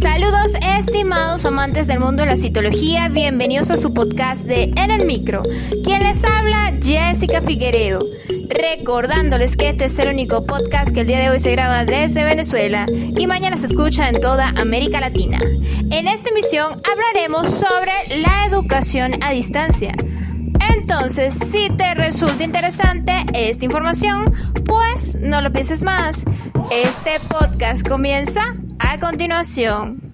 Saludos 0.00 0.52
estimados 0.76 1.44
amantes 1.44 1.86
del 1.86 2.00
mundo 2.00 2.22
de 2.22 2.30
la 2.30 2.36
citología, 2.36 3.08
bienvenidos 3.08 3.70
a 3.70 3.76
su 3.76 3.94
podcast 3.94 4.44
de 4.44 4.72
En 4.76 4.90
el 4.90 5.06
Micro. 5.06 5.42
Quien 5.84 6.02
les 6.02 6.22
habla, 6.24 6.74
Jessica 6.82 7.40
Figueredo. 7.40 8.04
Recordándoles 8.48 9.56
que 9.56 9.70
este 9.70 9.86
es 9.86 9.98
el 9.98 10.08
único 10.08 10.46
podcast 10.46 10.92
que 10.92 11.02
el 11.02 11.06
día 11.06 11.18
de 11.18 11.30
hoy 11.30 11.40
se 11.40 11.52
graba 11.52 11.84
desde 11.84 12.24
Venezuela 12.24 12.86
y 12.88 13.26
mañana 13.26 13.56
se 13.56 13.66
escucha 13.66 14.08
en 14.08 14.20
toda 14.20 14.48
América 14.48 15.00
Latina. 15.00 15.38
En 15.90 16.08
esta 16.08 16.30
emisión 16.30 16.80
hablaremos 16.90 17.54
sobre 17.54 17.92
la 18.20 18.46
educación 18.46 19.22
a 19.22 19.30
distancia. 19.30 19.94
Entonces, 20.86 21.32
si 21.32 21.70
te 21.70 21.94
resulta 21.94 22.44
interesante 22.44 23.24
esta 23.32 23.64
información, 23.64 24.30
pues 24.66 25.16
no 25.18 25.40
lo 25.40 25.50
pienses 25.50 25.82
más. 25.82 26.26
Este 26.70 27.18
podcast 27.26 27.88
comienza 27.88 28.52
a 28.80 28.98
continuación. 28.98 30.13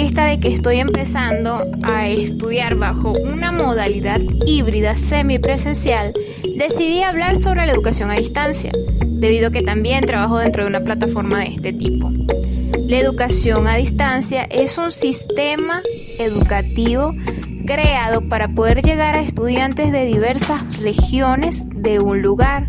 De 0.00 0.40
que 0.40 0.48
estoy 0.48 0.80
empezando 0.80 1.62
a 1.82 2.08
estudiar 2.08 2.74
bajo 2.74 3.12
una 3.12 3.52
modalidad 3.52 4.18
híbrida 4.46 4.96
semipresencial, 4.96 6.14
decidí 6.56 7.02
hablar 7.02 7.38
sobre 7.38 7.66
la 7.66 7.72
educación 7.72 8.10
a 8.10 8.14
distancia, 8.14 8.72
debido 9.06 9.48
a 9.48 9.50
que 9.50 9.60
también 9.60 10.06
trabajo 10.06 10.38
dentro 10.38 10.62
de 10.62 10.70
una 10.70 10.80
plataforma 10.80 11.40
de 11.40 11.48
este 11.48 11.74
tipo. 11.74 12.10
La 12.78 12.96
educación 12.96 13.66
a 13.66 13.76
distancia 13.76 14.44
es 14.44 14.78
un 14.78 14.90
sistema 14.90 15.82
educativo 16.18 17.14
creado 17.66 18.26
para 18.26 18.48
poder 18.54 18.80
llegar 18.80 19.16
a 19.16 19.20
estudiantes 19.20 19.92
de 19.92 20.06
diversas 20.06 20.80
regiones 20.80 21.66
de 21.68 22.00
un 22.00 22.22
lugar 22.22 22.68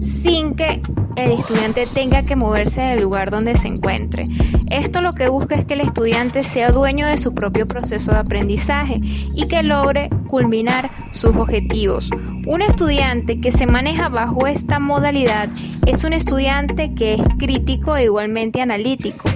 sin 0.00 0.54
que 0.54 0.80
el 1.16 1.32
estudiante 1.32 1.86
tenga 1.86 2.22
que 2.22 2.36
moverse 2.36 2.82
del 2.82 3.02
lugar 3.02 3.30
donde 3.30 3.56
se 3.56 3.68
encuentre. 3.68 4.24
Esto 4.70 5.00
lo 5.00 5.12
que 5.12 5.28
busca 5.28 5.54
es 5.54 5.64
que 5.64 5.74
el 5.74 5.80
estudiante 5.80 6.42
sea 6.42 6.70
dueño 6.70 7.06
de 7.06 7.18
su 7.18 7.34
propio 7.34 7.66
proceso 7.66 8.12
de 8.12 8.18
aprendizaje 8.18 8.96
y 9.34 9.46
que 9.48 9.62
logre 9.62 10.10
culminar 10.28 10.90
sus 11.12 11.34
objetivos. 11.36 12.10
Un 12.46 12.62
estudiante 12.62 13.40
que 13.40 13.50
se 13.50 13.66
maneja 13.66 14.08
bajo 14.08 14.46
esta 14.46 14.78
modalidad 14.78 15.48
es 15.86 16.04
un 16.04 16.12
estudiante 16.12 16.94
que 16.94 17.14
es 17.14 17.22
crítico 17.38 17.96
e 17.96 18.04
igualmente 18.04 18.60
analítico, 18.60 19.28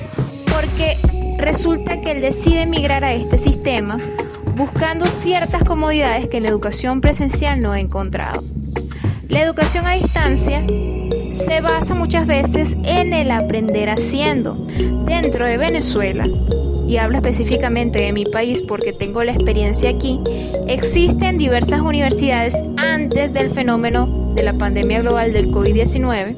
porque 0.53 0.97
resulta 1.39 2.01
que 2.01 2.13
él 2.13 2.21
decide 2.21 2.67
migrar 2.67 3.05
a 3.05 3.15
este 3.15 3.39
sistema 3.39 3.99
buscando 4.57 5.07
ciertas 5.07 5.65
comodidades 5.65 6.29
que 6.29 6.37
en 6.37 6.43
la 6.43 6.51
educación 6.51 7.01
presencial 7.01 7.61
no 7.61 7.73
ha 7.73 7.81
encontrado. 7.81 8.41
La 9.29 9.41
educación 9.43 9.87
a 9.87 9.93
distancia 9.93 10.63
se 11.41 11.61
basa 11.61 11.95
muchas 11.95 12.27
veces 12.27 12.77
en 12.85 13.13
el 13.13 13.31
aprender 13.31 13.89
haciendo. 13.89 14.55
Dentro 15.07 15.47
de 15.47 15.57
Venezuela, 15.57 16.27
y 16.87 16.97
hablo 16.97 17.17
específicamente 17.17 18.01
de 18.01 18.13
mi 18.13 18.25
país 18.25 18.63
porque 18.63 18.93
tengo 18.93 19.25
la 19.25 19.33
experiencia 19.33 19.91
aquí, 19.91 20.21
existen 20.67 21.39
diversas 21.39 21.81
universidades 21.81 22.63
antes 22.77 23.33
del 23.33 23.51
fenómeno 23.51 24.33
de 24.35 24.43
la 24.43 24.55
pandemia 24.55 25.01
global 25.01 25.33
del 25.33 25.51
COVID-19 25.51 26.37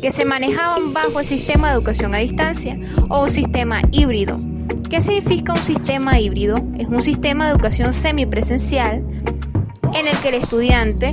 que 0.00 0.10
se 0.10 0.24
manejaban 0.24 0.94
bajo 0.94 1.20
el 1.20 1.26
sistema 1.26 1.68
de 1.68 1.74
educación 1.74 2.14
a 2.14 2.18
distancia 2.18 2.78
o 3.10 3.28
sistema 3.28 3.82
híbrido. 3.90 4.38
¿Qué 4.88 5.00
significa 5.00 5.52
un 5.52 5.58
sistema 5.58 6.18
híbrido? 6.20 6.56
Es 6.78 6.86
un 6.86 7.02
sistema 7.02 7.46
de 7.46 7.52
educación 7.52 7.92
semipresencial 7.92 9.04
en 9.94 10.06
el 10.06 10.16
que 10.18 10.28
el 10.28 10.34
estudiante 10.34 11.10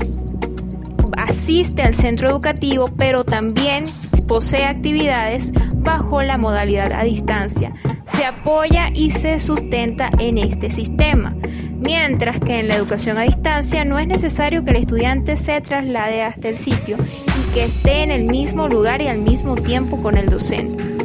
asiste 1.18 1.82
al 1.82 1.94
centro 1.94 2.30
educativo, 2.30 2.90
pero 2.98 3.24
también 3.24 3.84
posee 4.28 4.66
actividades 4.66 5.52
bajo 5.78 6.22
la 6.22 6.38
modalidad 6.38 6.92
a 6.94 7.04
distancia. 7.04 7.74
Se 8.06 8.26
apoya 8.26 8.90
y 8.94 9.12
se 9.12 9.40
sustenta 9.40 10.10
en 10.20 10.38
este 10.38 10.70
sistema. 10.72 11.36
Mientras 11.80 12.40
que 12.40 12.60
en 12.60 12.68
la 12.68 12.76
educación 12.76 13.18
a 13.18 13.24
distancia 13.24 13.86
no 13.86 14.00
es 14.00 14.08
necesario 14.08 14.64
que 14.64 14.72
el 14.72 14.78
estudiante 14.78 15.38
se 15.38 15.62
traslade 15.62 16.24
hasta 16.24 16.50
el 16.50 16.58
sitio 16.58 16.98
y 16.98 17.54
que 17.54 17.66
esté 17.66 18.04
en 18.04 18.12
el 18.12 18.26
mismo 18.26 18.68
lugar 18.68 19.02
y 19.02 19.08
al 19.08 19.20
mismo 19.20 19.56
tiempo 19.56 19.98
con 19.98 20.18
el 20.18 20.28
docente. 20.28 20.96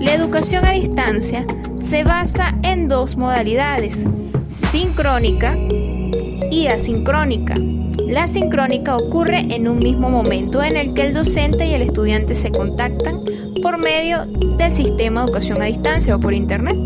La 0.00 0.14
educación 0.14 0.64
a 0.66 0.72
distancia 0.72 1.44
se 1.74 2.04
basa 2.04 2.48
en 2.62 2.86
dos 2.88 3.16
modalidades, 3.16 4.06
sincrónica 4.48 5.56
y 6.50 6.66
asincrónica. 6.68 7.54
La 8.04 8.28
sincrónica 8.28 8.96
ocurre 8.96 9.46
en 9.50 9.66
un 9.68 9.78
mismo 9.78 10.10
momento 10.10 10.62
en 10.62 10.76
el 10.76 10.94
que 10.94 11.06
el 11.06 11.14
docente 11.14 11.66
y 11.66 11.74
el 11.74 11.82
estudiante 11.82 12.34
se 12.34 12.50
contactan 12.50 13.24
por 13.62 13.78
medio 13.78 14.26
del 14.58 14.70
sistema 14.70 15.20
de 15.22 15.26
educación 15.26 15.60
a 15.62 15.64
distancia 15.64 16.14
o 16.14 16.20
por 16.20 16.34
internet. 16.34 16.76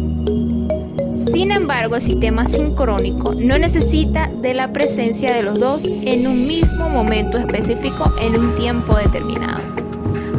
Sin 1.32 1.50
embargo, 1.52 1.96
el 1.96 2.02
sistema 2.02 2.46
sincrónico 2.46 3.34
no 3.34 3.58
necesita 3.58 4.30
de 4.40 4.54
la 4.54 4.72
presencia 4.72 5.34
de 5.34 5.42
los 5.42 5.58
dos 5.58 5.84
en 5.84 6.26
un 6.26 6.46
mismo 6.46 6.88
momento 6.88 7.38
específico 7.38 8.12
en 8.20 8.36
un 8.36 8.54
tiempo 8.54 8.96
determinado. 8.96 9.60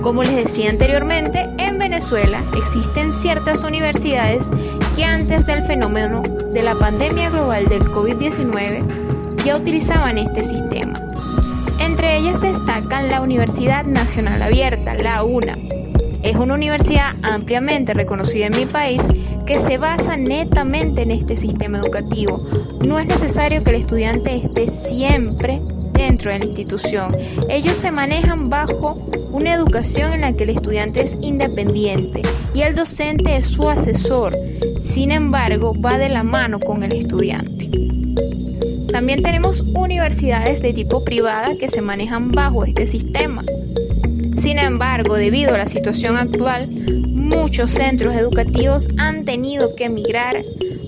Como 0.01 0.23
les 0.23 0.35
decía 0.35 0.71
anteriormente, 0.71 1.47
en 1.59 1.77
Venezuela 1.77 2.43
existen 2.57 3.13
ciertas 3.13 3.63
universidades 3.63 4.49
que 4.95 5.05
antes 5.05 5.45
del 5.45 5.61
fenómeno 5.61 6.21
de 6.51 6.63
la 6.63 6.73
pandemia 6.75 7.29
global 7.29 7.65
del 7.65 7.83
COVID-19 7.83 9.10
ya 9.45 9.57
utilizaban 9.57 10.17
este 10.17 10.43
sistema. 10.43 10.93
Entre 11.79 12.17
ellas 12.17 12.41
destacan 12.41 13.09
la 13.09 13.21
Universidad 13.21 13.85
Nacional 13.85 14.41
Abierta, 14.41 14.93
la 14.93 15.23
UNA. 15.23 15.57
Es 16.21 16.35
una 16.35 16.53
universidad 16.53 17.15
ampliamente 17.23 17.95
reconocida 17.95 18.45
en 18.45 18.55
mi 18.55 18.65
país 18.65 19.01
que 19.47 19.59
se 19.59 19.79
basa 19.79 20.15
netamente 20.15 21.01
en 21.01 21.11
este 21.11 21.35
sistema 21.35 21.79
educativo. 21.79 22.45
No 22.85 22.99
es 22.99 23.07
necesario 23.07 23.63
que 23.63 23.71
el 23.71 23.77
estudiante 23.77 24.35
esté 24.35 24.67
siempre 24.67 25.61
dentro 25.93 26.31
de 26.31 26.39
la 26.39 26.45
institución. 26.45 27.09
Ellos 27.49 27.73
se 27.73 27.91
manejan 27.91 28.43
bajo 28.49 28.93
una 29.31 29.53
educación 29.53 30.13
en 30.13 30.21
la 30.21 30.33
que 30.33 30.43
el 30.43 30.51
estudiante 30.51 31.01
es 31.01 31.17
independiente 31.21 32.21
y 32.53 32.61
el 32.61 32.75
docente 32.75 33.37
es 33.37 33.47
su 33.47 33.67
asesor. 33.67 34.37
Sin 34.79 35.11
embargo, 35.11 35.73
va 35.73 35.97
de 35.97 36.09
la 36.09 36.23
mano 36.23 36.59
con 36.59 36.83
el 36.83 36.91
estudiante. 36.91 37.80
También 38.91 39.23
tenemos 39.23 39.61
universidades 39.61 40.61
de 40.61 40.73
tipo 40.73 41.03
privada 41.05 41.55
que 41.57 41.69
se 41.69 41.81
manejan 41.81 42.31
bajo 42.31 42.65
este 42.65 42.87
sistema. 42.87 43.45
Sin 44.37 44.59
embargo, 44.59 45.15
debido 45.15 45.55
a 45.55 45.57
la 45.57 45.67
situación 45.67 46.17
actual, 46.17 46.69
muchos 47.07 47.71
centros 47.71 48.15
educativos 48.15 48.89
han 48.97 49.23
tenido 49.23 49.75
que 49.75 49.89
migrar 49.89 50.43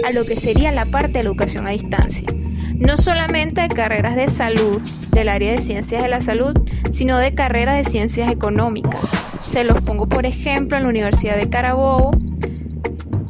a 0.06 0.12
lo 0.12 0.26
que 0.26 0.36
sería 0.36 0.72
la 0.72 0.86
parte 0.86 1.14
de 1.14 1.20
educación 1.22 1.66
a 1.66 1.70
distancia. 1.70 2.28
No 2.76 2.98
solamente 2.98 3.62
de 3.62 3.70
carreras 3.70 4.16
de 4.16 4.28
salud, 4.28 4.82
del 5.12 5.30
área 5.30 5.54
de 5.54 5.60
ciencias 5.60 6.02
de 6.02 6.10
la 6.10 6.22
salud, 6.22 6.58
sino 6.92 7.18
de 7.20 7.34
carreras 7.34 7.78
de 7.78 7.90
ciencias 7.90 8.32
económicas. 8.32 9.12
Se 9.48 9.64
los 9.64 9.82
pongo 9.82 10.10
por 10.10 10.26
ejemplo 10.26 10.78
en 10.78 10.84
la 10.84 10.90
Universidad 10.90 11.36
de 11.36 11.50
Carabobo. 11.50 12.12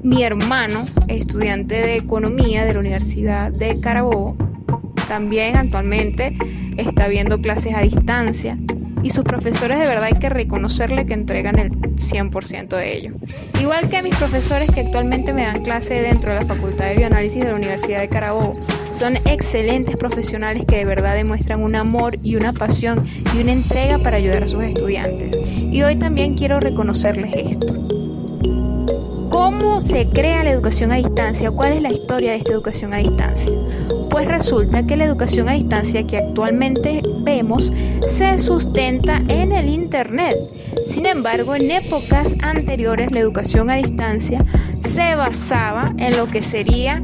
Mi 0.03 0.23
hermano, 0.23 0.81
estudiante 1.07 1.75
de 1.75 1.95
economía 1.95 2.66
de 2.66 2.73
la 2.73 2.79
Universidad 2.79 3.51
de 3.51 3.79
Carabobo, 3.79 4.35
también 5.13 5.57
actualmente 5.57 6.35
está 6.75 7.07
viendo 7.07 7.40
clases 7.40 7.75
a 7.75 7.81
distancia 7.81 8.57
y 9.03 9.12
sus 9.12 9.24
profesores 9.24 9.78
de 9.78 9.85
verdad 9.85 10.06
hay 10.06 10.19
que 10.19 10.28
reconocerle 10.28 11.06
que 11.06 11.13
entregan 11.13 11.59
el 11.59 11.69
100% 11.69 12.69
de 12.69 12.97
ello. 12.97 13.13
Igual 13.62 13.90
que 13.90 14.02
mis 14.02 14.16
profesores 14.16 14.72
que 14.72 14.82
actualmente 14.82 15.32
me 15.32 15.43
dan 15.43 15.64
clase 15.64 16.02
dentro 16.02 16.34
de 16.34 16.40
la 16.40 16.47
Facultad 16.47 16.85
de 16.85 16.96
Bioanálisis 16.96 17.43
de 17.43 17.52
la 17.52 17.58
Universidad 17.58 17.99
de 17.99 18.09
Carabobo, 18.09 18.53
son 18.91 19.14
excelentes 19.28 19.97
profesionales 19.97 20.66
que 20.67 20.78
de 20.78 20.88
verdad 20.88 21.14
demuestran 21.14 21.61
un 21.61 21.76
amor 21.76 22.16
y 22.23 22.35
una 22.35 22.52
pasión 22.52 23.03
y 23.35 23.41
una 23.43 23.52
entrega 23.52 23.99
para 23.99 24.17
ayudar 24.17 24.46
a 24.46 24.47
sus 24.47 24.64
estudiantes. 24.64 25.35
Y 25.72 25.84
hoy 25.84 25.96
también 25.96 26.34
quiero 26.34 26.59
reconocerles 26.59 27.35
esto. 27.35 28.03
¿Cómo 29.64 29.80
se 29.80 30.10
crea 30.10 30.44
la 30.44 30.52
educación 30.52 30.92
a 30.92 30.96
distancia? 30.96 31.50
¿Cuál 31.50 31.72
es 31.72 31.82
la 31.82 31.90
historia 31.90 32.32
de 32.32 32.38
esta 32.40 32.52
educación 32.52 32.94
a 32.94 32.98
distancia? 32.98 33.58
Pues 34.10 34.28
resulta 34.28 34.86
que 34.86 34.98
la 34.98 35.06
educación 35.06 35.48
a 35.48 35.54
distancia 35.54 36.06
que 36.06 36.18
actualmente 36.18 37.02
vemos 37.22 37.72
se 38.06 38.40
sustenta 38.40 39.24
en 39.30 39.54
el 39.54 39.70
Internet. 39.70 40.36
Sin 40.86 41.06
embargo, 41.06 41.56
en 41.56 41.72
épocas 41.72 42.36
anteriores 42.42 43.14
la 43.14 43.22
educación 43.22 43.70
a 43.70 43.76
distancia 43.76 44.44
se 44.86 45.16
basaba 45.16 45.94
en 45.98 46.18
lo 46.18 46.28
que 46.28 46.44
sería 46.44 47.02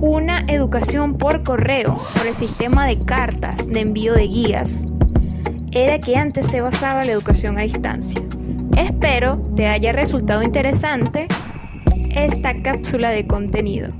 una 0.00 0.44
educación 0.46 1.18
por 1.18 1.42
correo, 1.42 2.00
por 2.14 2.28
el 2.28 2.34
sistema 2.34 2.86
de 2.86 2.96
cartas, 3.00 3.66
de 3.66 3.80
envío 3.80 4.14
de 4.14 4.28
guías. 4.28 4.84
Era 5.72 5.98
que 5.98 6.14
antes 6.14 6.46
se 6.46 6.62
basaba 6.62 7.04
la 7.04 7.10
educación 7.10 7.58
a 7.58 7.62
distancia. 7.62 8.22
Espero 8.80 9.40
te 9.56 9.66
haya 9.66 9.92
resultado 9.92 10.42
interesante 10.42 11.28
esta 12.12 12.62
cápsula 12.62 13.10
de 13.10 13.26
contenido. 13.26 13.90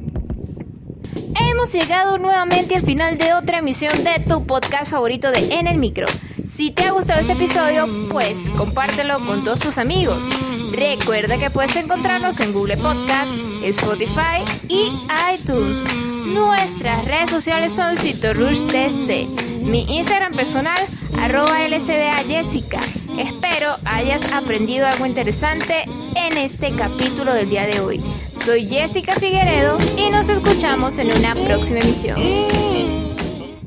Hemos 1.38 1.70
llegado 1.72 2.16
nuevamente 2.16 2.76
al 2.76 2.82
final 2.82 3.18
de 3.18 3.34
otra 3.34 3.58
emisión 3.58 3.92
de 4.04 4.24
tu 4.26 4.46
podcast 4.46 4.90
favorito 4.90 5.30
de 5.32 5.54
En 5.54 5.66
el 5.66 5.76
Micro. 5.76 6.06
Si 6.50 6.70
te 6.70 6.84
ha 6.84 6.92
gustado 6.92 7.20
ese 7.20 7.32
episodio, 7.32 7.86
pues 8.10 8.48
compártelo 8.56 9.18
con 9.26 9.44
todos 9.44 9.60
tus 9.60 9.76
amigos. 9.76 10.24
Recuerda 10.72 11.36
que 11.36 11.50
puedes 11.50 11.76
encontrarnos 11.76 12.40
en 12.40 12.54
Google 12.54 12.78
Podcast, 12.78 13.30
Spotify 13.62 14.42
y 14.66 14.90
iTunes. 15.34 15.84
Nuestras 16.32 17.04
redes 17.04 17.28
sociales 17.28 17.74
son 17.74 17.98
CitoRushDC. 17.98 19.62
Mi 19.62 19.82
Instagram 19.98 20.32
personal, 20.32 20.78
arroba 21.18 21.66
LCDA 21.68 22.16
Jessica. 22.26 22.80
Espero 23.20 23.76
hayas 23.84 24.32
aprendido 24.32 24.86
algo 24.86 25.04
interesante 25.04 25.84
en 26.16 26.38
este 26.38 26.70
capítulo 26.70 27.34
del 27.34 27.50
día 27.50 27.66
de 27.66 27.78
hoy. 27.80 28.00
Soy 28.00 28.66
Jessica 28.66 29.12
Figueredo 29.12 29.76
y 29.98 30.08
nos 30.10 30.30
escuchamos 30.30 30.98
en 30.98 31.12
una 31.12 31.34
próxima 31.34 31.80
emisión. 31.80 32.16